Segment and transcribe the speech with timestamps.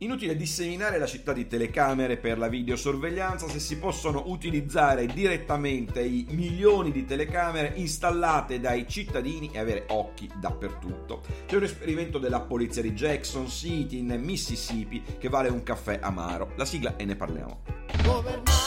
[0.00, 6.26] Inutile disseminare la città di telecamere per la videosorveglianza se si possono utilizzare direttamente i
[6.32, 11.22] milioni di telecamere installate dai cittadini e avere occhi dappertutto.
[11.46, 16.52] C'è un esperimento della polizia di Jackson City in Mississippi che vale un caffè amaro.
[16.56, 17.62] La sigla e ne parliamo.
[18.04, 18.65] Governare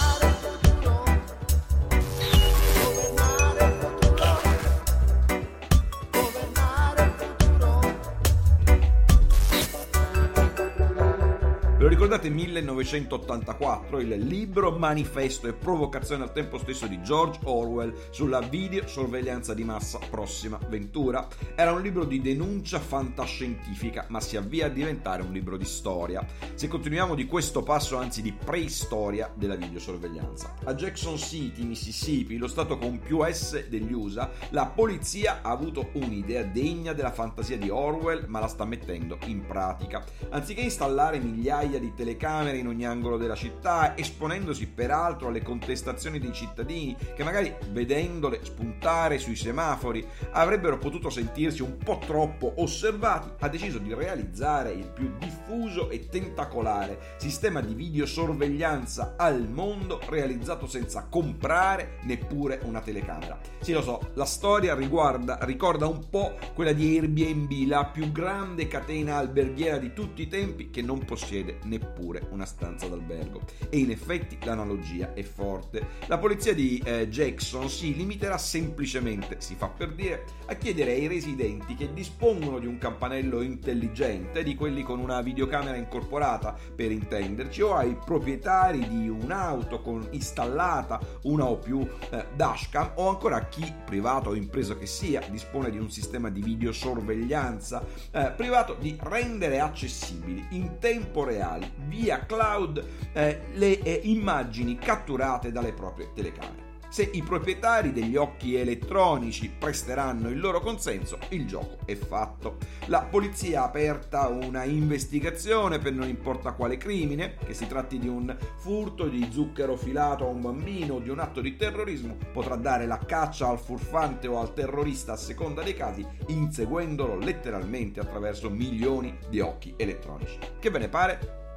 [12.19, 19.53] ricordate 1984, il libro manifesto e provocazione al tempo stesso di George Orwell sulla videosorveglianza
[19.53, 21.27] di massa prossima ventura?
[21.55, 26.25] Era un libro di denuncia fantascientifica, ma si avvia a diventare un libro di storia.
[26.55, 30.55] Se continuiamo di questo passo, anzi di preistoria della videosorveglianza.
[30.65, 35.89] A Jackson City, Mississippi, lo stato con più S degli USA, la polizia ha avuto
[35.93, 40.03] un'idea degna della fantasia di Orwell, ma la sta mettendo in pratica.
[40.29, 46.17] Anziché installare migliaia di di telecamere in ogni angolo della città, esponendosi peraltro alle contestazioni
[46.19, 53.29] dei cittadini che magari vedendole spuntare sui semafori avrebbero potuto sentirsi un po' troppo osservati,
[53.39, 60.65] ha deciso di realizzare il più diffuso e tentacolare sistema di videosorveglianza al mondo realizzato
[60.65, 63.39] senza comprare neppure una telecamera.
[63.59, 68.67] Sì, lo so, la storia riguarda, ricorda un po' quella di Airbnb, la più grande
[68.67, 71.97] catena alberghiera di tutti i tempi che non possiede neppure
[72.29, 73.41] una stanza d'albergo.
[73.69, 75.85] E in effetti l'analogia è forte.
[76.07, 81.07] La polizia di eh, Jackson si limiterà semplicemente, si fa per dire, a chiedere ai
[81.07, 87.61] residenti che dispongono di un campanello intelligente, di quelli con una videocamera incorporata per intenderci,
[87.61, 93.47] o ai proprietari di un'auto con installata una o più eh, dashcam, o ancora a
[93.47, 98.97] chi, privato o impreso che sia, dispone di un sistema di videosorveglianza eh, privato, di
[98.99, 106.69] rendere accessibili in tempo reale via cloud eh, le eh, immagini catturate dalle proprie telecamere.
[106.89, 112.57] Se i proprietari degli occhi elettronici presteranno il loro consenso, il gioco è fatto.
[112.87, 118.07] La polizia ha aperta una investigazione per non importa quale crimine, che si tratti di
[118.07, 122.55] un furto di zucchero filato a un bambino o di un atto di terrorismo, potrà
[122.55, 128.49] dare la caccia al furfante o al terrorista a seconda dei casi, inseguendolo letteralmente attraverso
[128.49, 130.39] milioni di occhi elettronici.
[130.59, 131.48] Che ve ne pare?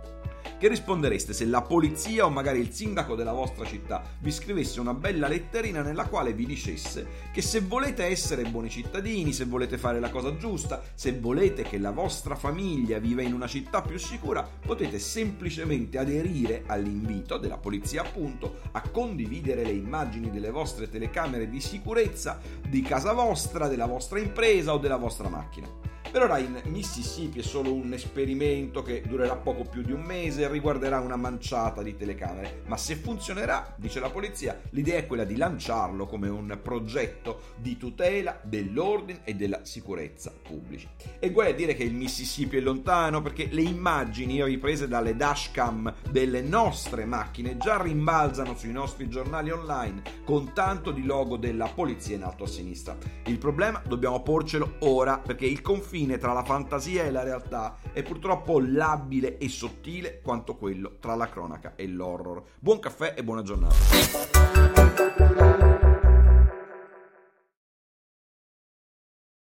[0.62, 4.95] Che rispondereste se la polizia o magari il sindaco della vostra città vi scrivesse una
[4.95, 9.99] bella letterina nella quale vi dicesse che se volete essere buoni cittadini, se volete fare
[9.99, 14.49] la cosa giusta, se volete che la vostra famiglia viva in una città più sicura,
[14.65, 21.61] potete semplicemente aderire all'invito della polizia appunto a condividere le immagini delle vostre telecamere di
[21.61, 26.02] sicurezza di casa vostra, della vostra impresa o della vostra macchina.
[26.12, 30.43] Per ora in Mississippi è solo un esperimento che durerà poco più di un mese
[30.43, 35.25] e riguarderà una manciata di telecamere, ma se funzionerà, dice la polizia, l'idea è quella
[35.25, 40.87] di lanciarlo come un progetto di tutela dell'ordine e della sicurezza pubblici.
[41.19, 45.94] E guai a dire che il Mississippi è lontano perché le immagini riprese dalle dashcam
[46.11, 52.17] delle nostre macchine già rimbalzano sui nostri giornali online con tanto di logo della polizia
[52.17, 52.99] in alto a sinistra.
[53.25, 57.77] Il problema dobbiamo porcelo ora perché il confine confine tra la fantasia e la realtà
[57.93, 62.43] è purtroppo labile e sottile quanto quello tra la cronaca e l'horror.
[62.59, 64.62] Buon caffè e buona giornata.